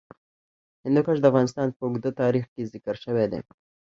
[0.83, 3.41] هندوکش د افغانستان په اوږده تاریخ کې ذکر شوی دی.